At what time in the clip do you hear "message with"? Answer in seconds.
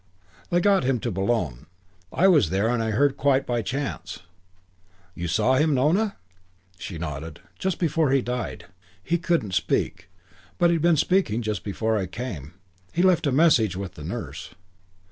13.31-13.93